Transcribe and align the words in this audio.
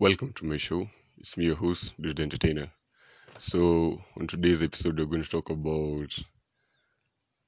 Welcome 0.00 0.32
to 0.36 0.46
my 0.46 0.56
show. 0.56 0.88
It's 1.18 1.36
me, 1.36 1.44
your 1.44 1.56
host, 1.56 1.92
the 1.98 2.22
Entertainer. 2.22 2.70
So, 3.36 4.00
on 4.18 4.26
today's 4.28 4.62
episode, 4.62 4.98
we're 4.98 5.04
going 5.04 5.22
to 5.22 5.28
talk 5.28 5.50
about 5.50 6.18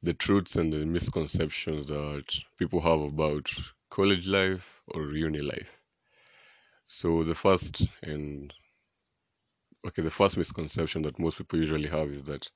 the 0.02 0.12
truths 0.12 0.56
and 0.56 0.70
the 0.70 0.84
misconceptions 0.84 1.86
that 1.86 2.26
people 2.58 2.82
have 2.82 3.00
about 3.00 3.50
college 3.88 4.26
life 4.26 4.82
or 4.88 5.12
uni 5.12 5.40
life. 5.40 5.78
So, 6.86 7.24
the 7.24 7.34
first 7.34 7.86
and 8.02 8.52
okay, 9.86 10.02
the 10.02 10.10
first 10.10 10.36
misconception 10.36 11.00
that 11.04 11.18
most 11.18 11.38
people 11.38 11.58
usually 11.58 11.88
have 11.88 12.10
is 12.10 12.22
that 12.24 12.50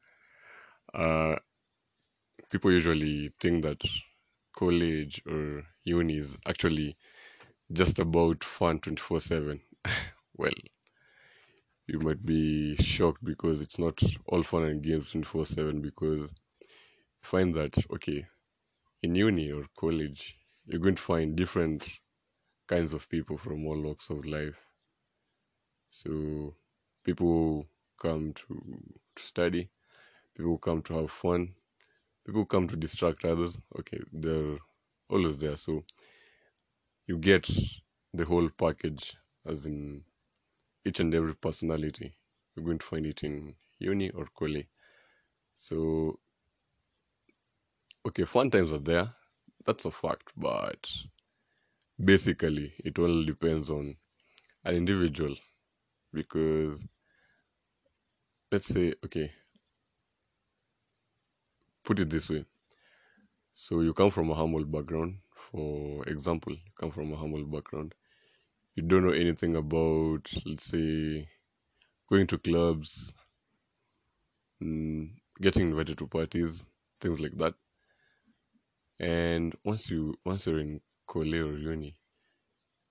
uh, 0.92 1.36
people 2.50 2.70
usually 2.70 3.32
think 3.40 3.62
that 3.62 3.82
college 4.54 5.22
or 5.26 5.62
uni 5.84 6.18
is 6.18 6.36
actually 6.46 6.98
just 7.72 7.98
about 7.98 8.44
fun 8.44 8.78
24 8.78 9.20
7 9.20 9.58
well 10.38 10.52
you 11.86 11.98
might 12.00 12.24
be 12.24 12.76
shocked 12.76 13.24
because 13.24 13.60
it's 13.60 13.78
not 13.78 14.02
all 14.26 14.42
fun 14.42 14.64
and 14.64 14.82
games 14.82 15.10
24 15.10 15.44
7 15.44 15.80
because 15.80 16.20
you 16.20 16.66
find 17.22 17.54
that 17.54 17.74
okay 17.92 18.26
in 19.02 19.14
uni 19.14 19.52
or 19.52 19.64
college 19.78 20.38
you're 20.66 20.80
going 20.80 20.96
to 20.96 21.02
find 21.02 21.36
different 21.36 21.88
kinds 22.66 22.92
of 22.92 23.08
people 23.08 23.36
from 23.36 23.64
all 23.66 23.80
walks 23.80 24.10
of 24.10 24.24
life. 24.26 24.60
So 25.90 26.54
people 27.04 27.66
come 28.00 28.32
to, 28.32 28.62
to 29.14 29.22
study 29.22 29.70
people 30.36 30.58
come 30.58 30.82
to 30.82 30.98
have 30.98 31.10
fun 31.10 31.54
people 32.26 32.44
come 32.44 32.66
to 32.68 32.76
distract 32.76 33.24
others 33.24 33.58
okay 33.78 34.00
they're 34.12 34.58
always 35.08 35.38
there. 35.38 35.56
So 35.56 35.84
you 37.06 37.16
get 37.18 37.48
the 38.12 38.24
whole 38.24 38.50
package 38.50 39.16
as 39.46 39.66
in 39.66 40.02
each 40.86 41.00
and 41.00 41.12
every 41.14 41.34
personality 41.34 42.14
you're 42.54 42.64
going 42.64 42.78
to 42.78 42.86
find 42.86 43.04
it 43.06 43.24
in 43.24 43.54
uni 43.78 44.08
or 44.10 44.26
college. 44.38 44.68
So 45.54 46.18
okay 48.06 48.24
fun 48.24 48.50
times 48.50 48.72
are 48.72 48.78
there 48.78 49.08
that's 49.64 49.84
a 49.84 49.90
fact 49.90 50.32
but 50.36 50.88
basically 52.02 52.72
it 52.84 52.98
all 53.00 53.24
depends 53.24 53.68
on 53.68 53.96
an 54.64 54.74
individual 54.74 55.34
because 56.12 56.86
let's 58.52 58.68
say 58.68 58.94
okay 59.04 59.32
put 61.84 61.98
it 61.98 62.10
this 62.10 62.30
way. 62.30 62.44
So 63.54 63.80
you 63.80 63.92
come 63.92 64.10
from 64.10 64.30
a 64.30 64.34
humble 64.34 64.64
background 64.64 65.16
for 65.34 66.04
example 66.06 66.52
you 66.52 66.72
come 66.76 66.90
from 66.90 67.12
a 67.12 67.16
humble 67.16 67.44
background 67.44 67.94
you 68.76 68.82
don't 68.82 69.04
know 69.04 69.12
anything 69.12 69.56
about 69.56 70.30
let's 70.44 70.66
say 70.66 71.26
going 72.10 72.26
to 72.26 72.38
clubs 72.38 73.14
mm, 74.62 75.10
getting 75.40 75.70
invited 75.70 75.96
to 75.98 76.06
parties 76.06 76.64
things 77.00 77.20
like 77.20 77.36
that. 77.36 77.54
And 79.00 79.54
once 79.64 79.90
you 79.90 80.14
once 80.24 80.46
you're 80.46 80.60
in 80.60 80.80
college 81.06 81.34
or 81.34 81.58
uni 81.58 81.94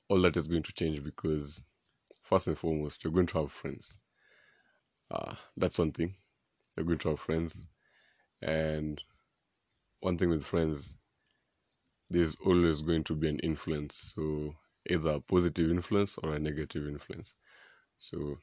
all 0.10 0.22
that 0.22 0.38
is 0.38 0.48
going 0.48 0.64
to 0.64 0.74
change 0.74 1.04
because 1.04 1.64
first 2.22 2.48
and 2.48 2.58
foremost 2.58 3.04
you're 3.04 3.14
going 3.14 3.28
to 3.28 3.40
have 3.40 3.52
friends. 3.52 3.98
Uh, 5.12 5.36
that's 5.56 5.80
one 5.80 5.92
thing. 5.92 6.16
You're 6.76 6.86
going 6.86 7.00
to 7.00 7.10
have 7.10 7.20
friends. 7.20 7.68
And 8.42 9.04
one 10.02 10.18
thing 10.18 10.30
with 10.30 10.44
friends 10.44 10.96
there's 12.10 12.36
always 12.46 12.82
going 12.82 13.04
to 13.04 13.16
be 13.16 13.28
an 13.28 13.40
influence. 13.40 14.14
So 14.16 14.56
either 14.90 15.12
a 15.12 15.22
positive 15.22 15.70
influence 15.72 16.18
or 16.20 16.36
a 16.36 16.40
negative 16.40 16.88
influence. 16.88 17.36
So 17.98 18.38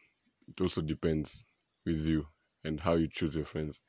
it 0.49 0.61
also 0.61 0.83
depends 0.83 1.45
with 1.87 2.01
you 2.07 2.29
and 2.65 2.81
how 2.81 2.95
you 2.95 3.09
choose 3.09 3.37
your 3.37 3.45
friends. 3.47 3.83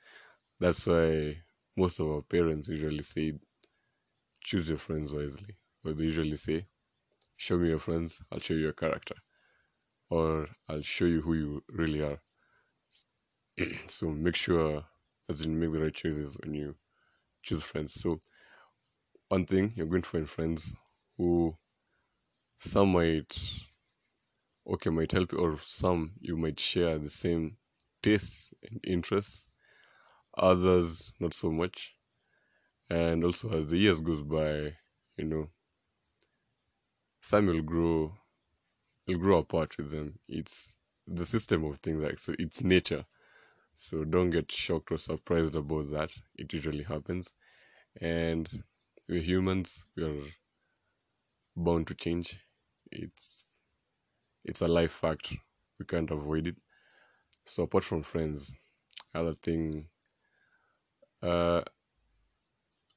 That's 0.59 0.87
why 0.87 1.43
most 1.77 1.99
of 1.99 2.09
our 2.09 2.23
parents 2.23 2.69
usually 2.69 3.03
say 3.03 3.39
choose 4.43 4.69
your 4.69 4.77
friends 4.77 5.11
wisely. 5.13 5.57
Or 5.83 5.93
they 5.93 6.03
usually 6.03 6.35
say 6.35 6.67
show 7.37 7.57
me 7.57 7.69
your 7.69 7.79
friends 7.79 8.21
i'll 8.31 8.39
show 8.39 8.53
you 8.55 8.61
your 8.61 8.73
character 8.73 9.15
or 10.09 10.47
i'll 10.69 10.81
show 10.81 11.05
you 11.05 11.21
who 11.21 11.33
you 11.35 11.63
really 11.69 12.01
are. 12.01 12.21
So 13.87 14.09
make 14.11 14.35
sure 14.35 14.85
that 15.27 15.39
you 15.39 15.49
make 15.49 15.71
the 15.71 15.79
right 15.79 15.93
choices 15.93 16.37
when 16.43 16.53
you 16.53 16.75
choose 17.43 17.63
friends. 17.65 17.93
So 17.95 18.21
one 19.29 19.45
thing 19.45 19.73
you're 19.75 19.87
going 19.87 20.01
to 20.01 20.09
find 20.09 20.29
friends 20.29 20.73
who 21.17 21.57
some 22.63 22.93
might 22.93 23.37
okay 24.65 24.89
might 24.89 25.11
help 25.11 25.31
you 25.31 25.37
or 25.39 25.57
some 25.59 26.13
you 26.21 26.37
might 26.37 26.59
share 26.59 26.97
the 26.97 27.09
same 27.09 27.57
tastes 28.01 28.53
and 28.63 28.79
interests 28.83 29.47
others 30.37 31.13
not 31.19 31.33
so 31.33 31.51
much. 31.51 31.95
And 32.89 33.23
also 33.23 33.57
as 33.57 33.67
the 33.67 33.77
years 33.77 34.01
goes 34.01 34.21
by 34.21 34.75
you 35.17 35.25
know 35.25 35.49
some 37.21 37.47
will 37.47 37.61
grow 37.61 38.13
will 39.07 39.17
grow 39.17 39.39
apart 39.39 39.77
with 39.77 39.91
them. 39.91 40.19
It's 40.27 40.75
the 41.07 41.25
system 41.25 41.65
of 41.65 41.77
things 41.77 42.01
like 42.03 42.19
so 42.19 42.33
it's 42.39 42.63
nature. 42.63 43.05
So 43.75 44.03
don't 44.03 44.29
get 44.29 44.51
shocked 44.51 44.91
or 44.91 44.97
surprised 44.97 45.55
about 45.55 45.89
that. 45.91 46.11
It 46.35 46.53
usually 46.53 46.83
happens. 46.83 47.29
And 47.99 48.47
we're 49.09 49.21
humans. 49.21 49.85
We 49.95 50.03
are 50.03 50.21
bound 51.55 51.87
to 51.87 51.95
change 51.95 52.39
it's 52.95 53.59
it's 54.45 54.61
a 54.61 54.67
life 54.67 54.91
fact 54.91 55.35
we 55.79 55.85
can't 55.85 56.11
avoid 56.11 56.47
it. 56.47 56.55
So 57.45 57.63
apart 57.63 57.83
from 57.83 58.01
friends 58.03 58.55
other 59.13 59.35
thing 59.35 59.87
uh 61.21 61.61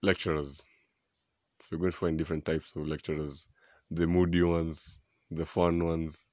lecturers. 0.02 0.64
So 1.58 1.68
we're 1.72 1.78
going 1.78 1.92
to 1.92 1.96
find 1.96 2.18
different 2.18 2.44
types 2.44 2.74
of 2.76 2.86
lecturers. 2.86 3.46
The 3.90 4.06
moody 4.06 4.42
ones 4.42 4.98
the 5.30 5.44
fun 5.46 5.84
ones 5.84 6.26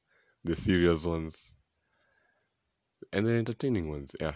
the 0.43 0.55
serious 0.55 1.05
ones 1.05 1.53
and 3.11 3.25
the 3.25 3.31
entertaining 3.31 3.89
ones 3.89 4.15
yeah. 4.19 4.35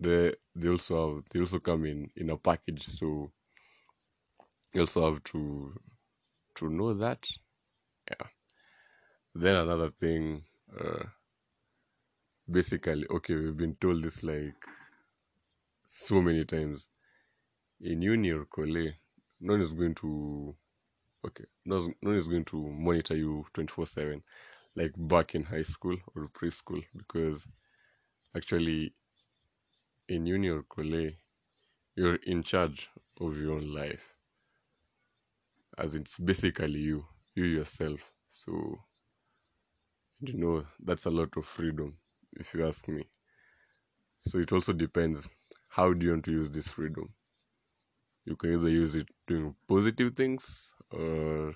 They 0.00 0.34
they 0.56 0.68
also 0.68 1.14
have 1.14 1.24
they 1.30 1.40
also 1.40 1.60
come 1.60 1.84
in 1.84 2.10
in 2.16 2.30
a 2.30 2.36
package 2.36 2.86
so 2.86 3.30
you 4.72 4.80
also 4.80 5.08
have 5.08 5.22
to 5.24 5.80
to 6.56 6.68
know 6.68 6.94
that 6.94 7.28
yeah 8.10 8.26
then 9.34 9.56
another 9.56 9.90
thing 9.90 10.42
uh 10.78 11.04
basically 12.50 13.06
okay 13.10 13.34
we've 13.34 13.56
been 13.56 13.74
told 13.76 14.02
this 14.02 14.22
like 14.22 14.54
so 15.84 16.20
many 16.20 16.44
times. 16.44 16.88
In 17.80 18.02
uni 18.02 18.30
or 18.30 18.44
college 18.46 18.94
no 19.40 19.54
one 19.54 19.60
is 19.60 19.74
going 19.74 19.94
to 19.96 20.54
okay 21.26 21.44
no, 21.64 21.88
one 22.00 22.14
is 22.14 22.28
going 22.28 22.44
to 22.46 22.56
monitor 22.56 23.16
you 23.16 23.44
24 23.52 23.86
7 23.86 24.22
like 24.76 24.92
back 24.96 25.34
in 25.34 25.42
high 25.42 25.62
school 25.62 25.96
or 26.14 26.28
preschool 26.28 26.82
because 26.96 27.46
actually 28.36 28.94
in 30.08 30.26
uni 30.26 30.48
or 30.48 30.62
college 30.62 31.16
you're 31.96 32.16
in 32.26 32.42
charge 32.42 32.90
of 33.20 33.36
your 33.38 33.52
own 33.54 33.72
life. 33.72 34.14
As 35.78 35.94
it's 35.94 36.18
basically 36.18 36.80
you 36.80 37.04
you 37.34 37.44
yourself. 37.44 38.12
So 38.30 38.78
you 40.20 40.34
know 40.34 40.66
that's 40.80 41.06
a 41.06 41.10
lot 41.10 41.36
of 41.36 41.44
freedom 41.46 41.96
if 42.32 42.54
you 42.54 42.66
ask 42.66 42.88
me. 42.88 43.04
So 44.22 44.38
it 44.40 44.50
also 44.52 44.72
depends. 44.72 45.28
How 45.68 45.92
do 45.92 46.04
you 46.06 46.12
want 46.12 46.24
to 46.24 46.32
use 46.32 46.50
this 46.50 46.66
freedom? 46.66 47.14
You 48.26 48.36
can 48.36 48.52
either 48.52 48.68
use 48.68 48.94
it 48.94 49.08
doing 49.26 49.56
positive 49.66 50.12
things 50.12 50.74
or 50.90 51.54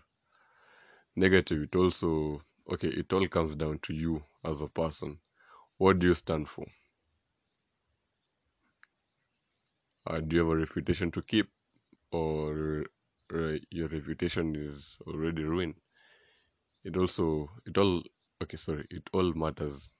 negative. 1.16 1.62
It 1.62 1.76
also 1.76 2.42
okay 2.70 2.88
it 2.88 3.12
all 3.12 3.26
comes 3.28 3.54
down 3.54 3.78
to 3.80 3.94
you 3.94 4.24
as 4.44 4.62
a 4.62 4.68
person. 4.68 5.18
What 5.78 5.98
do 6.00 6.08
you 6.08 6.14
stand 6.14 6.48
for? 6.48 6.66
Uh, 10.06 10.18
do 10.20 10.36
you 10.36 10.42
have 10.42 10.50
a 10.52 10.56
reputation 10.56 11.10
to 11.12 11.22
keep 11.22 11.48
or 12.12 12.86
uh, 13.34 13.58
your 13.70 13.88
reputation 13.88 14.56
is 14.56 14.98
already 15.06 15.44
ruined? 15.44 15.74
It 16.82 16.96
also 16.96 17.50
it 17.66 17.78
all 17.78 18.02
okay 18.42 18.56
sorry 18.56 18.86
it 18.90 19.08
all 19.12 19.32
matters. 19.34 19.90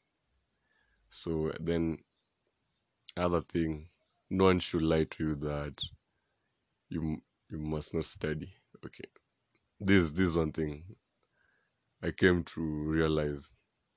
So 1.10 1.52
then 1.60 1.98
other 3.16 3.40
thing 3.42 3.88
no 4.30 4.44
one 4.44 4.58
should 4.58 4.82
lie 4.82 5.04
to 5.04 5.28
you 5.28 5.34
that 5.36 5.82
you 6.88 7.22
you 7.50 7.58
must 7.58 7.94
not 7.94 8.04
study. 8.04 8.54
Okay 8.84 9.04
this 9.80 10.10
this 10.10 10.34
one 10.34 10.50
thing 10.50 10.82
i 12.02 12.10
came 12.10 12.42
to 12.42 12.60
realize 12.60 13.50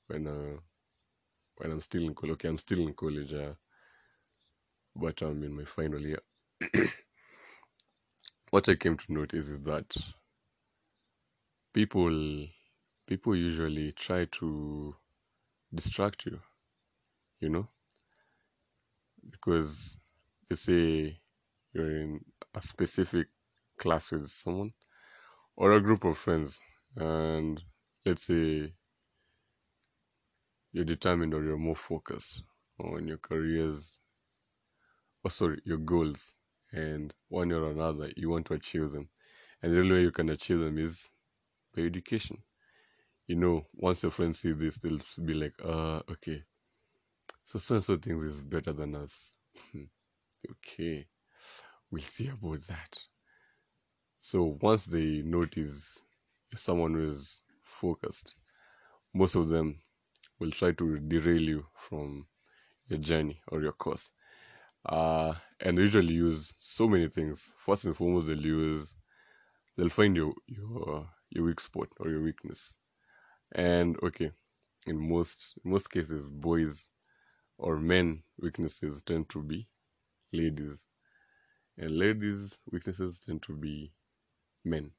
when 0.07 0.27
uh 0.27 0.57
when 1.57 1.71
i'm 1.71 1.81
still 1.81 2.03
in 2.03 2.13
college 2.13 2.33
okay 2.33 2.47
i'm 2.49 2.57
still 2.57 2.79
in 2.79 2.93
college 2.93 3.33
uh, 3.33 3.53
but 4.95 5.21
i'm 5.21 5.43
in 5.43 5.55
my 5.55 5.63
final 5.63 5.99
year. 5.99 6.19
What 8.51 8.67
i 8.67 8.75
came 8.75 8.97
to 8.97 9.13
notice 9.13 9.47
is 9.47 9.61
that 9.61 9.95
people 11.73 12.45
people 13.11 13.35
usually 13.35 13.91
try 13.91 14.23
to 14.23 14.95
distract 15.75 16.25
you, 16.25 16.39
you 17.41 17.49
know, 17.49 17.67
because 19.29 19.97
let's 20.49 20.61
say 20.61 21.19
you're 21.73 21.91
in 22.03 22.21
a 22.55 22.61
specific 22.61 23.27
class 23.77 24.13
with 24.13 24.29
someone 24.29 24.71
or 25.57 25.73
a 25.73 25.81
group 25.81 26.05
of 26.05 26.17
friends, 26.17 26.61
and 26.95 27.61
let's 28.05 28.23
say 28.23 28.71
you're 30.71 30.85
determined 30.85 31.33
or 31.33 31.43
you're 31.43 31.57
more 31.57 31.75
focused 31.75 32.43
on 32.79 33.09
your 33.09 33.17
careers, 33.17 33.99
or 35.21 35.31
sorry, 35.31 35.59
your 35.65 35.79
goals, 35.79 36.35
and 36.71 37.13
one 37.27 37.49
way 37.49 37.55
or 37.55 37.71
another, 37.71 38.07
you 38.15 38.29
want 38.29 38.45
to 38.45 38.53
achieve 38.53 38.89
them. 38.93 39.09
And 39.61 39.73
the 39.73 39.79
only 39.79 39.95
way 39.95 40.01
you 40.03 40.11
can 40.11 40.29
achieve 40.29 40.59
them 40.59 40.77
is 40.77 41.09
by 41.75 41.81
education. 41.81 42.41
You 43.27 43.35
know, 43.35 43.67
once 43.73 44.03
your 44.03 44.11
friends 44.11 44.39
see 44.39 44.51
this, 44.51 44.77
they'll 44.77 44.99
be 45.23 45.33
like, 45.33 45.53
uh, 45.63 46.01
okay, 46.11 46.43
so 47.43 47.59
so 47.59 47.75
and 47.75 47.83
so 47.83 47.97
thinks 47.97 48.23
is 48.23 48.43
better 48.43 48.73
than 48.73 48.95
us. 48.95 49.33
okay, 50.51 51.07
we'll 51.89 52.01
see 52.01 52.29
about 52.29 52.61
that. 52.61 52.97
So 54.19 54.57
once 54.61 54.85
they 54.85 55.21
notice 55.23 56.05
someone 56.53 56.93
who 56.93 57.07
is 57.07 57.41
focused, 57.63 58.35
most 59.13 59.35
of 59.35 59.49
them 59.49 59.81
will 60.39 60.51
try 60.51 60.71
to 60.73 60.99
derail 60.99 61.41
you 61.41 61.65
from 61.73 62.27
your 62.87 62.99
journey 62.99 63.41
or 63.47 63.61
your 63.61 63.73
course. 63.73 64.11
Uh, 64.85 65.33
and 65.59 65.77
they 65.77 65.83
usually 65.83 66.13
use 66.13 66.53
so 66.59 66.87
many 66.87 67.07
things. 67.07 67.51
First 67.57 67.85
and 67.85 67.95
foremost, 67.95 68.27
they'll 68.27 68.45
use 68.45 68.95
they'll 69.77 69.89
find 69.89 70.15
your 70.15 70.33
your 70.47 71.09
your 71.29 71.45
weak 71.45 71.59
spot 71.59 71.89
or 71.99 72.09
your 72.09 72.21
weakness. 72.21 72.75
And 73.53 73.97
okay, 74.03 74.31
in 74.87 74.97
most 75.09 75.55
most 75.63 75.89
cases, 75.89 76.29
boys 76.29 76.89
or 77.57 77.77
men 77.79 78.23
weaknesses 78.39 79.01
tend 79.03 79.29
to 79.29 79.43
be 79.43 79.67
ladies, 80.33 80.85
and 81.77 81.97
ladies 81.97 82.59
weaknesses 82.71 83.19
tend 83.19 83.41
to 83.43 83.53
be 83.55 83.91
men. 84.65 84.91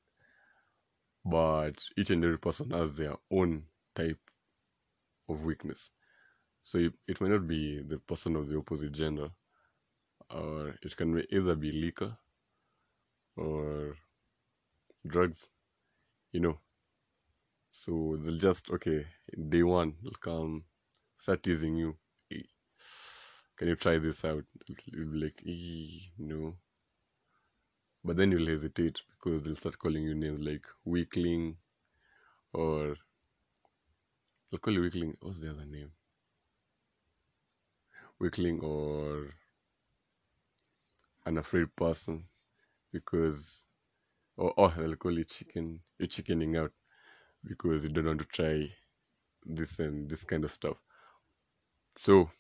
But 1.25 1.85
each 1.97 2.11
and 2.11 2.25
every 2.25 2.39
person 2.39 2.71
has 2.71 2.95
their 2.95 3.17
own 3.31 3.65
type 3.95 4.21
of 5.29 5.45
weakness. 5.45 5.91
So 6.65 6.79
it, 6.79 6.95
it 7.09 7.21
may 7.21 7.29
not 7.29 7.47
be 7.47 7.81
the 7.83 7.99
person 7.99 8.37
of 8.37 8.49
the 8.49 8.59
opposite 8.59 8.93
gender, 8.93 9.31
or 10.31 10.75
it 10.83 10.97
can 10.97 11.23
either 11.31 11.55
be 11.57 11.73
liquor 11.73 12.17
or 13.37 13.97
drugs, 15.07 15.51
you 16.33 16.41
know. 16.41 16.59
So 17.73 18.19
they'll 18.21 18.39
just 18.39 18.71
okay, 18.71 19.05
day 19.49 19.65
one 19.65 19.97
they'll 20.01 20.13
come 20.29 20.65
start 21.19 21.43
teasing 21.43 21.75
you. 21.77 21.99
"Hey, 22.31 22.45
Can 23.57 23.69
you 23.69 23.77
try 23.77 23.99
this 23.99 24.27
out? 24.27 24.45
You'll 24.85 25.11
be 25.13 25.19
like, 25.25 25.43
"Eh, 25.47 26.11
no. 26.19 26.59
But 28.05 28.17
then 28.17 28.31
you'll 28.31 28.47
hesitate 28.47 29.03
because 29.11 29.43
they'll 29.43 29.57
start 29.57 29.77
calling 29.77 30.05
you 30.05 30.15
names 30.15 30.39
like 30.39 30.65
weakling 30.85 31.57
or 32.53 32.97
they'll 34.51 34.61
call 34.61 34.73
you 34.75 34.83
weakling. 34.83 35.17
What's 35.21 35.39
the 35.41 35.51
other 35.51 35.67
name? 35.67 35.93
Weakling 38.19 38.61
or 38.63 39.35
an 41.27 41.37
afraid 41.39 41.75
person 41.75 42.25
because 42.93 43.67
or 44.37 44.55
oh 44.59 44.69
they'll 44.77 44.97
call 44.97 45.13
you 45.19 45.25
chicken 45.25 45.81
you're 45.99 46.09
chickening 46.09 46.57
out 46.57 46.73
because 47.45 47.83
you 47.83 47.89
don't 47.91 48.07
want 48.07 48.21
to 48.21 48.27
try 48.27 48.69
this 49.45 49.79
and 49.79 50.09
this 50.11 50.25
kind 50.25 50.45
of 50.45 50.51
stuff. 50.51 50.79
So 51.97 52.31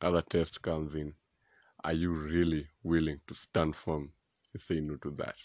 other 0.00 0.22
test 0.22 0.62
comes 0.62 0.94
in. 0.94 1.14
Are 1.84 1.92
you 1.92 2.12
really 2.12 2.68
willing 2.82 3.20
to 3.26 3.34
stand 3.34 3.76
firm 3.76 4.12
and 4.52 4.60
say 4.60 4.80
no 4.80 4.96
to 4.96 5.10
that? 5.12 5.36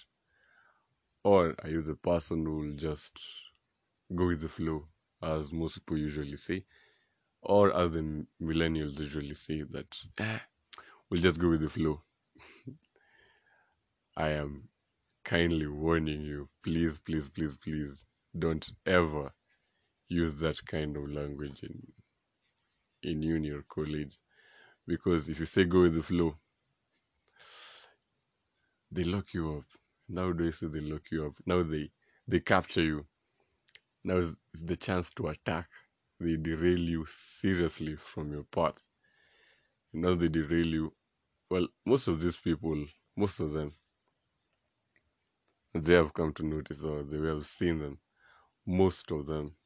Or 1.24 1.56
are 1.64 1.70
you 1.70 1.82
the 1.82 1.96
person 1.96 2.46
who 2.46 2.58
will 2.60 2.76
just 2.76 3.20
go 4.16 4.28
with 4.28 4.42
the 4.42 4.50
flow, 4.50 4.88
as 5.22 5.52
most 5.52 5.80
people 5.80 5.98
usually 5.98 6.38
say? 6.38 6.66
Or 7.42 7.76
as 7.76 7.92
the 7.92 8.26
millennials 8.42 9.00
usually 9.00 9.34
say 9.34 9.64
that 9.64 10.04
eh, 10.20 10.40
we'll 11.10 11.22
just 11.22 11.40
go 11.40 11.50
with 11.50 11.62
the 11.62 11.70
flow. 11.70 12.02
I 14.18 14.30
am 14.32 14.70
kindly 15.26 15.68
warning 15.68 16.22
you, 16.22 16.50
please, 16.64 17.00
please, 17.00 17.30
please, 17.30 17.58
please, 17.58 18.06
don't 18.38 18.72
ever 18.86 19.34
use 20.08 20.36
that 20.36 20.66
kind 20.66 20.96
of 20.98 21.10
language 21.10 21.64
in 21.64 21.82
in 23.04 23.22
uni 23.24 23.52
or 23.52 23.64
college. 23.64 24.20
Because 24.88 25.30
if 25.30 25.40
you 25.40 25.46
say 25.46 25.66
go 25.66 25.82
with 25.82 25.96
the 25.96 26.04
flow, 26.04 26.38
they 28.92 29.04
lock 29.04 29.34
you 29.34 29.58
up. 29.58 29.66
Nowadays 30.08 30.60
they 30.62 30.80
lock 30.82 31.04
you 31.12 31.26
up. 31.28 31.34
Now 31.46 31.64
they 31.64 31.92
they 32.28 32.40
capture 32.40 32.84
you. 32.84 33.08
Now 34.04 34.18
is 34.18 34.36
the 34.54 34.78
chance 34.78 35.12
to 35.12 35.28
attack. 35.28 35.70
They 36.20 36.38
derail 36.38 36.80
you 36.80 37.06
seriously 37.08 37.96
from 37.96 38.32
your 38.32 38.44
path. 38.46 38.78
Now 39.94 40.14
they 40.16 40.30
derail 40.30 40.68
you. 40.68 40.94
Well, 41.50 41.68
most 41.86 42.08
of 42.08 42.20
these 42.22 42.38
people, 42.38 42.86
most 43.18 43.40
of 43.40 43.52
them, 43.54 43.74
they 45.76 45.94
have 45.94 46.14
come 46.14 46.34
to 46.34 46.44
notice 46.44 46.82
or 46.82 47.04
they 47.04 47.18
have 47.28 47.46
seen 47.46 47.80
them. 47.80 48.00
Most 48.66 49.12
of 49.12 49.26
them 49.28 49.58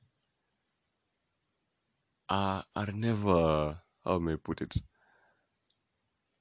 are 2.28 2.66
are 2.76 2.92
never 2.92 3.82
how 4.04 4.18
may 4.20 4.34
I 4.34 4.38
put 4.38 4.62
it? 4.62 4.76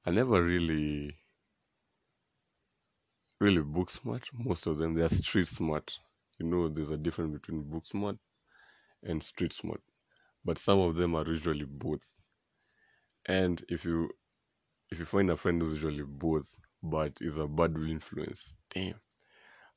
Are 0.04 0.12
never 0.12 0.42
really 0.42 1.20
really 3.40 3.62
book 3.62 3.90
smart. 3.90 4.28
Most 4.32 4.66
of 4.68 4.78
them 4.78 4.94
they 4.94 5.02
are 5.02 5.08
street 5.08 5.48
smart. 5.48 5.98
You 6.38 6.46
know, 6.46 6.68
there's 6.68 6.90
a 6.90 6.96
difference 6.96 7.32
between 7.32 7.62
book 7.68 7.84
smart 7.86 8.16
and 9.02 9.22
street 9.22 9.52
smart. 9.54 9.82
But 10.44 10.58
some 10.58 10.80
of 10.80 10.96
them 10.96 11.14
are 11.16 11.26
usually 11.26 11.66
both. 11.66 12.20
And 13.26 13.64
if 13.68 13.84
you 13.84 14.10
if 14.90 14.98
you 15.00 15.06
find 15.06 15.30
a 15.30 15.36
friend 15.36 15.60
who's 15.62 15.72
usually 15.74 16.04
both, 16.04 16.58
but 16.82 17.18
is 17.22 17.36
a 17.38 17.48
bad 17.48 17.76
influence, 17.76 18.54
damn, 18.70 19.00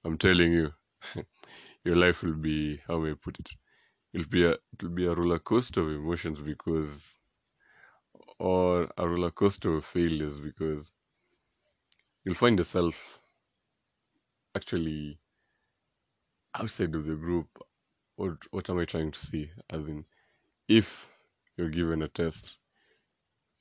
I'm 0.05 0.17
telling 0.17 0.51
you, 0.53 0.73
your 1.85 1.95
life 1.95 2.23
will 2.23 2.35
be 2.35 2.77
how 2.87 2.99
may 2.99 3.11
I 3.11 3.15
put 3.15 3.39
it? 3.39 3.49
It'll 4.13 4.29
be 4.29 4.45
a 4.45 4.57
it'll 4.73 4.89
be 4.89 5.05
a 5.07 5.13
roller 5.15 5.39
coaster 5.39 5.81
of 5.81 5.89
emotions 5.89 6.41
because 6.41 7.15
or 8.39 8.91
a 8.97 9.07
roller 9.07 9.31
coaster 9.31 9.73
of 9.75 9.85
failures 9.85 10.39
because 10.41 10.91
you'll 12.23 12.35
find 12.35 12.57
yourself 12.57 13.21
actually 14.55 15.19
outside 16.55 16.95
of 16.95 17.05
the 17.05 17.15
group. 17.15 17.47
What 18.15 18.37
what 18.51 18.69
am 18.69 18.79
I 18.79 18.85
trying 18.85 19.11
to 19.11 19.19
say? 19.19 19.51
As 19.69 19.87
in 19.87 20.05
if 20.69 21.09
you're 21.57 21.69
given 21.69 22.01
a 22.03 22.09
test, 22.09 22.59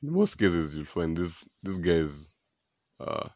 in 0.02 0.12
most 0.12 0.36
cases 0.38 0.74
you'll 0.76 0.84
find 0.84 1.16
this 1.16 1.46
this 1.62 1.78
guy 1.78 2.00
is 2.08 2.32
uh 3.00 3.28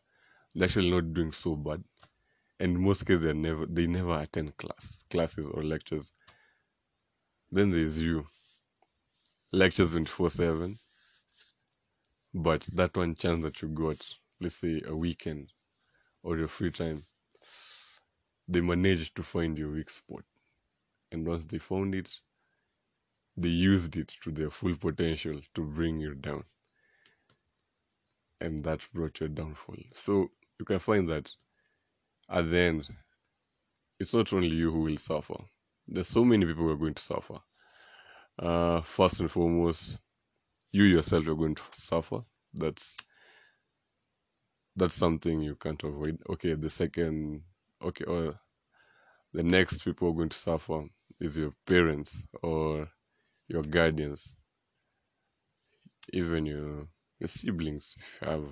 they're 0.54 0.66
actually 0.66 0.90
not 0.90 1.12
doing 1.14 1.32
so 1.32 1.56
bad. 1.56 1.84
And 2.60 2.78
most 2.78 3.04
cases 3.04 3.22
they 3.24 3.32
never 3.32 3.66
they 3.66 3.86
never 3.86 4.18
attend 4.20 4.56
class 4.56 5.04
classes 5.10 5.48
or 5.48 5.62
lectures. 5.62 6.12
Then 7.50 7.70
there's 7.70 7.98
you. 7.98 8.26
Lectures 9.52 9.92
twenty 9.92 10.06
four 10.06 10.30
seven. 10.30 10.76
But 12.32 12.68
that 12.74 12.96
one 12.96 13.14
chance 13.14 13.44
that 13.44 13.62
you 13.62 13.68
got, 13.68 14.06
let's 14.40 14.56
say 14.56 14.82
a 14.86 14.94
weekend 14.94 15.52
or 16.22 16.36
your 16.36 16.48
free 16.48 16.70
time, 16.70 17.04
they 18.48 18.60
managed 18.60 19.14
to 19.16 19.22
find 19.22 19.56
your 19.56 19.70
weak 19.70 19.90
spot. 19.90 20.24
And 21.12 21.26
once 21.26 21.44
they 21.44 21.58
found 21.58 21.94
it, 21.94 22.12
they 23.36 23.48
used 23.48 23.96
it 23.96 24.08
to 24.22 24.30
their 24.30 24.50
full 24.50 24.76
potential 24.76 25.40
to 25.54 25.62
bring 25.62 26.00
you 26.00 26.14
down. 26.14 26.44
And 28.40 28.64
that 28.64 28.86
brought 28.92 29.20
your 29.20 29.28
downfall. 29.28 29.76
So 29.92 30.30
you 30.58 30.64
can 30.64 30.78
find 30.78 31.08
that 31.08 31.30
at 32.28 32.50
the 32.50 32.58
end, 32.58 32.88
it's 33.98 34.14
not 34.14 34.32
only 34.32 34.48
you 34.48 34.70
who 34.70 34.80
will 34.80 34.96
suffer. 34.96 35.36
There's 35.86 36.08
so 36.08 36.24
many 36.24 36.46
people 36.46 36.64
who 36.64 36.70
are 36.70 36.76
going 36.76 36.94
to 36.94 37.02
suffer. 37.02 37.38
Uh, 38.38 38.80
first 38.80 39.20
and 39.20 39.30
foremost, 39.30 39.98
you 40.72 40.84
yourself 40.84 41.26
are 41.28 41.34
going 41.34 41.54
to 41.54 41.62
suffer. 41.72 42.22
That's 42.52 42.96
that's 44.76 44.94
something 44.94 45.40
you 45.40 45.54
can't 45.54 45.82
avoid. 45.84 46.18
Okay, 46.28 46.54
the 46.54 46.68
second, 46.70 47.42
okay, 47.82 48.04
or 48.04 48.40
the 49.32 49.44
next 49.44 49.84
people 49.84 50.08
are 50.08 50.14
going 50.14 50.30
to 50.30 50.36
suffer 50.36 50.84
is 51.20 51.38
your 51.38 51.52
parents 51.66 52.26
or 52.42 52.88
your 53.48 53.62
guardians, 53.62 54.34
even 56.12 56.46
your 56.46 56.88
your 57.20 57.28
siblings. 57.28 57.94
If 57.98 58.18
you 58.20 58.28
have 58.28 58.44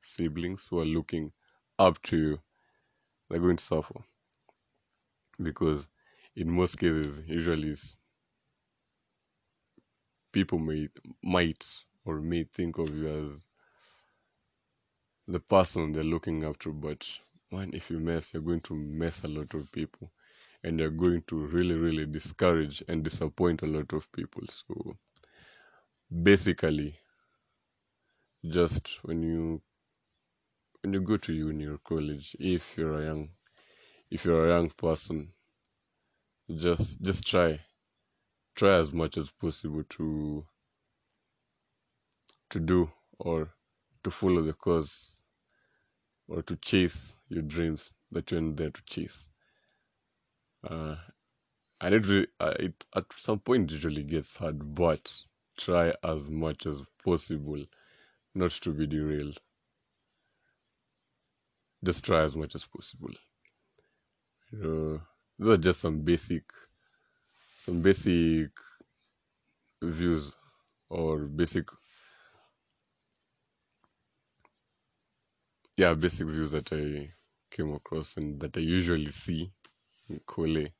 siblings 0.00 0.66
who 0.70 0.80
are 0.80 0.86
looking 0.86 1.32
up 1.78 2.00
to 2.04 2.16
you, 2.16 2.40
they're 3.30 3.40
going 3.40 3.56
to 3.56 3.64
suffer. 3.64 4.00
Because 5.42 5.86
in 6.36 6.50
most 6.50 6.78
cases, 6.78 7.22
usually 7.26 7.74
people 10.32 10.58
may 10.58 10.88
might 11.22 11.66
or 12.04 12.20
may 12.20 12.44
think 12.44 12.78
of 12.78 12.94
you 12.96 13.08
as 13.08 13.44
the 15.26 15.40
person 15.40 15.92
they're 15.92 16.04
looking 16.04 16.40
to, 16.54 16.72
but 16.72 17.20
man, 17.52 17.70
if 17.72 17.90
you 17.90 18.00
mess, 18.00 18.34
you're 18.34 18.42
going 18.42 18.60
to 18.60 18.74
mess 18.74 19.22
a 19.24 19.28
lot 19.28 19.54
of 19.54 19.70
people, 19.72 20.10
and 20.64 20.80
you're 20.80 20.90
going 20.90 21.22
to 21.28 21.46
really, 21.46 21.74
really 21.74 22.06
discourage 22.06 22.82
and 22.88 23.04
disappoint 23.04 23.62
a 23.62 23.66
lot 23.66 23.92
of 23.92 24.10
people. 24.12 24.42
So 24.48 24.96
basically, 26.22 26.96
just 28.48 28.98
when 29.02 29.22
you 29.22 29.62
when 30.82 30.92
you 30.94 31.00
go 31.00 31.16
to 31.16 31.32
uni 31.32 31.66
or 31.66 31.78
college, 31.78 32.36
if 32.40 32.76
you're 32.78 33.00
a 33.00 33.04
young 33.04 33.30
if 34.10 34.24
you're 34.24 34.46
a 34.46 34.56
young 34.56 34.70
person, 34.70 35.32
just 36.54 37.00
just 37.02 37.26
try 37.26 37.60
try 38.56 38.74
as 38.74 38.92
much 38.92 39.16
as 39.16 39.30
possible 39.30 39.84
to 39.88 40.44
to 42.50 42.60
do 42.60 42.90
or 43.18 43.50
to 44.04 44.10
follow 44.10 44.42
the 44.42 44.52
cause 44.52 45.22
or 46.28 46.42
to 46.42 46.56
chase 46.56 47.16
your 47.28 47.42
dreams 47.42 47.92
that 48.12 48.30
you're 48.30 48.52
there 48.52 48.70
to 48.70 48.82
chase. 48.84 49.26
Uh, 50.68 50.96
and 51.80 51.94
it, 51.94 52.28
uh, 52.40 52.54
it 52.58 52.84
at 52.94 53.12
some 53.14 53.38
point 53.38 53.70
usually 53.70 54.02
gets 54.02 54.36
hard, 54.36 54.74
but 54.74 55.24
try 55.58 55.92
as 56.04 56.30
much 56.30 56.66
as 56.66 56.84
possible 57.04 57.64
not 58.34 58.50
to 58.50 58.72
be 58.72 58.86
derailed. 58.86 59.38
Just 61.82 62.04
try 62.04 62.22
as 62.22 62.36
much 62.36 62.54
as 62.54 62.64
possible. 62.66 63.10
You 64.52 64.58
know, 64.58 65.00
those 65.38 65.58
are 65.58 65.62
just 65.62 65.80
some 65.80 66.00
basic, 66.00 66.44
some 67.58 67.82
basic 67.82 68.50
views 69.82 70.32
or 70.90 71.20
basic, 71.26 71.68
yeah, 75.76 75.94
basic 75.94 76.26
views 76.28 76.52
that 76.52 76.72
I 76.72 77.10
came 77.50 77.72
across 77.74 78.16
and 78.16 78.40
that 78.40 78.56
I 78.56 78.60
usually 78.60 79.06
see 79.10 79.50
in 80.08 80.20
Kole. 80.20 80.72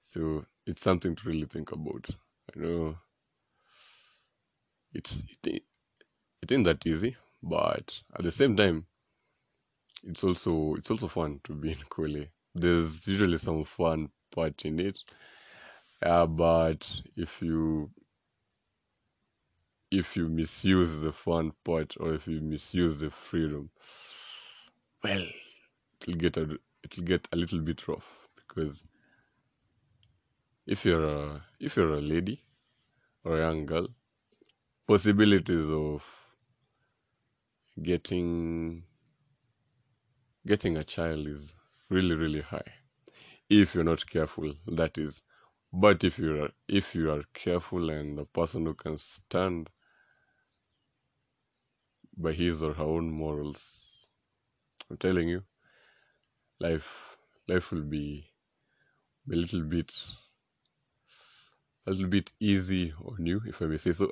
So 0.00 0.44
it's 0.66 0.82
something 0.82 1.14
to 1.16 1.28
really 1.28 1.46
think 1.46 1.72
about. 1.72 2.08
I 2.56 2.60
know 2.60 2.96
it's 4.94 5.24
it, 5.44 5.62
it 6.42 6.52
ain't 6.52 6.64
that 6.64 6.86
easy, 6.86 7.16
but 7.42 8.02
at 8.14 8.22
the 8.22 8.30
same 8.30 8.56
time, 8.56 8.86
it's 10.04 10.24
also 10.24 10.74
it's 10.76 10.90
also 10.90 11.08
fun 11.08 11.40
to 11.44 11.54
be 11.54 11.70
in 11.72 11.76
Kole. 11.90 12.28
There's 12.54 13.06
usually 13.06 13.38
some 13.38 13.64
fun 13.64 14.10
part 14.34 14.64
in 14.64 14.78
it, 14.80 15.00
uh, 16.02 16.26
but 16.26 17.00
if 17.16 17.42
you 17.42 17.90
if 19.90 20.16
you 20.16 20.28
misuse 20.28 20.98
the 21.00 21.12
fun 21.12 21.52
part 21.64 21.94
or 22.00 22.14
if 22.14 22.26
you 22.26 22.40
misuse 22.40 22.96
the 22.98 23.10
freedom, 23.10 23.70
well, 25.04 25.26
it'll 26.02 26.14
get 26.14 26.36
a 26.36 26.58
it'll 26.82 27.04
get 27.04 27.28
a 27.32 27.36
little 27.36 27.60
bit 27.60 27.86
rough 27.88 28.28
because 28.36 28.84
if 30.66 30.84
you're 30.84 31.04
a 31.04 31.42
if 31.60 31.76
you're 31.76 31.92
a 31.94 32.00
lady 32.00 32.42
or 33.24 33.36
a 33.36 33.40
young 33.40 33.66
girl, 33.66 33.88
possibilities 34.86 35.70
of 35.70 36.04
getting 37.82 38.84
getting 40.46 40.76
a 40.76 40.84
child 40.84 41.26
is 41.28 41.54
really 41.90 42.14
really 42.16 42.40
high. 42.42 42.72
If 43.50 43.74
you're 43.74 43.84
not 43.84 44.06
careful 44.06 44.54
that 44.66 44.98
is. 44.98 45.22
But 45.72 46.04
if 46.04 46.18
you're 46.18 46.50
if 46.68 46.94
you 46.94 47.10
are 47.12 47.22
careful 47.34 47.90
and 47.90 48.18
a 48.18 48.24
person 48.26 48.66
who 48.66 48.74
can 48.74 48.98
stand 48.98 49.70
by 52.16 52.32
his 52.32 52.62
or 52.62 52.74
her 52.74 52.84
own 52.84 53.10
morals 53.10 54.10
i'm 54.90 54.96
telling 54.98 55.28
you 55.28 55.42
life 56.60 57.16
life 57.48 57.72
will 57.72 57.82
be 57.82 58.26
a 59.32 59.36
little 59.36 59.62
bit 59.62 59.94
a 61.86 61.90
little 61.90 62.08
bit 62.08 62.32
easy 62.40 62.92
on 63.04 63.26
you 63.26 63.40
if 63.46 63.62
i 63.62 63.66
may 63.66 63.76
say 63.76 63.92
so. 63.92 64.10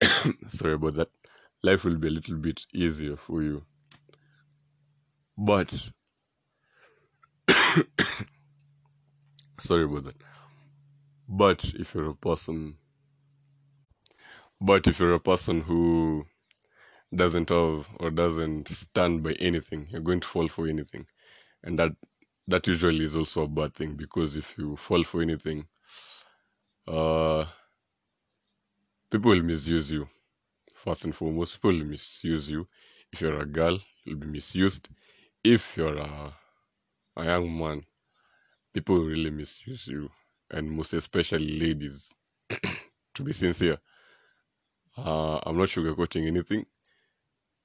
Sorry 0.48 0.74
about 0.74 0.94
that. 0.94 1.08
Life 1.62 1.84
will 1.84 1.98
be 1.98 2.08
a 2.08 2.10
little 2.10 2.36
bit 2.36 2.66
easier 2.72 3.16
for 3.16 3.42
you 3.42 3.64
but 5.36 5.90
sorry 9.58 9.84
about 9.84 10.04
that. 10.04 10.16
But 11.28 11.64
if 11.78 11.94
you're 11.94 12.10
a 12.10 12.14
person 12.14 12.76
but 14.60 14.86
if 14.86 15.00
you're 15.00 15.14
a 15.14 15.20
person 15.20 15.60
who 15.60 16.26
doesn't 17.14 17.50
have 17.50 17.88
or 18.00 18.10
doesn't 18.10 18.68
stand 18.68 19.22
by 19.22 19.32
anything 19.34 19.86
you're 19.90 20.00
going 20.00 20.20
to 20.20 20.28
fall 20.28 20.48
for 20.48 20.66
anything. 20.66 21.06
And 21.62 21.78
that 21.78 21.92
that 22.48 22.66
usually 22.66 23.04
is 23.04 23.16
also 23.16 23.44
a 23.44 23.48
bad 23.48 23.74
thing 23.74 23.94
because 23.94 24.36
if 24.36 24.56
you 24.58 24.76
fall 24.76 25.02
for 25.02 25.20
anything 25.22 25.66
uh 26.88 27.44
people 29.10 29.32
will 29.32 29.42
misuse 29.42 29.90
you. 29.90 30.08
First 30.74 31.04
and 31.04 31.14
foremost 31.14 31.56
people 31.60 31.78
will 31.78 31.86
misuse 31.86 32.50
you. 32.50 32.68
If 33.12 33.20
you're 33.20 33.40
a 33.40 33.46
girl 33.46 33.78
you'll 34.04 34.18
be 34.18 34.26
misused 34.26 34.88
if 35.54 35.76
you're 35.78 35.98
a, 35.98 36.34
a 37.16 37.24
young 37.26 37.58
man 37.58 37.82
people 38.74 38.98
really 39.04 39.30
misuse 39.30 39.88
you 39.88 40.10
and 40.52 40.70
most 40.70 40.94
especially 40.94 41.58
ladies 41.60 42.12
to 43.14 43.22
be 43.24 43.32
sincere 43.32 43.78
uh, 44.98 45.40
i'm 45.46 45.58
not 45.58 45.68
sugarcoating 45.68 46.26
anything 46.26 46.66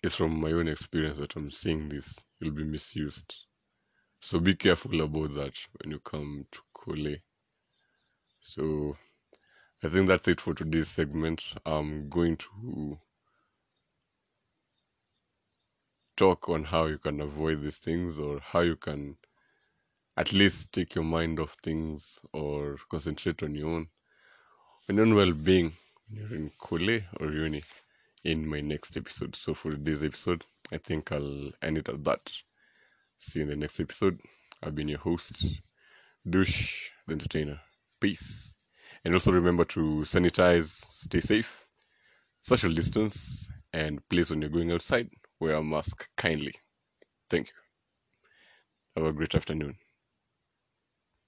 it's 0.04 0.16
from 0.16 0.40
my 0.42 0.52
own 0.52 0.68
experience 0.70 1.20
that 1.20 1.36
i'm 1.38 1.52
seeing 1.52 1.90
this 1.90 2.26
you'll 2.40 2.54
be 2.56 2.64
misused 2.66 3.36
so 4.22 4.40
be 4.40 4.56
careful 4.56 5.02
about 5.02 5.36
that 5.36 5.54
when 5.80 5.92
you 5.92 6.00
come 6.00 6.46
to 6.52 6.60
Kole. 6.76 7.22
So 8.42 8.98
I 9.84 9.90
think 9.90 10.08
that's 10.08 10.28
it 10.28 10.42
for 10.42 10.54
today's 10.56 10.90
segment. 10.90 11.56
I'm 11.66 12.10
going 12.10 12.38
to 12.38 13.00
talk 16.22 16.50
on 16.50 16.64
how 16.64 16.86
you 16.86 17.00
can 17.00 17.20
avoid 17.20 17.64
these 17.64 17.80
things 17.80 18.20
or 18.20 18.40
how 18.42 18.60
you 18.60 18.76
can 18.76 19.18
at 20.16 20.32
least 20.32 20.72
take 20.72 20.94
your 20.94 21.04
mind 21.04 21.40
off 21.40 21.56
things 21.64 22.20
or 22.32 22.78
concentrate 22.92 23.42
on 23.42 23.56
your 23.56 23.70
own 23.70 23.88
on 24.88 24.98
your 24.98 25.06
own 25.08 25.16
well-being 25.16 25.74
when 26.08 26.22
you're 26.22 26.38
in 26.38 26.52
Kole 26.60 27.02
or 27.20 27.32
uni 27.32 27.64
in 28.24 28.48
my 28.48 28.62
next 28.62 28.98
episode. 28.98 29.36
So 29.36 29.56
for 29.56 29.72
this 29.72 30.04
episode, 30.04 30.46
I 30.72 30.78
think 30.78 31.12
I'll 31.12 31.54
end 31.64 31.80
it 31.80 31.90
at 31.90 32.04
that. 32.04 32.32
See 33.18 33.40
you 33.40 33.46
in 33.46 33.50
the 33.50 33.56
next 33.56 33.80
episode. 33.80 34.20
I've 34.62 34.76
been 34.76 34.90
your 34.90 35.00
host, 35.00 35.62
Douche 36.30 36.92
the 37.08 37.14
Entertainer. 37.14 37.60
Peace. 38.00 38.54
And 39.04 39.16
also 39.16 39.32
remember 39.32 39.66
to 39.66 40.04
sanitize, 40.04 40.68
stay 40.68 41.20
safe, 41.20 41.68
social 42.42 42.72
distance, 42.72 43.52
and 43.74 44.08
please 44.08 44.30
when 44.30 44.42
you're 44.42 44.52
going 44.52 44.72
outside, 44.72 45.10
wear 45.42 45.56
a 45.56 45.64
mask 45.64 46.08
kindly. 46.16 46.54
Thank 47.30 47.50
you. 47.50 47.54
Have 48.96 49.06
a 49.06 49.12
great 49.14 49.36
afternoon. 49.36 49.81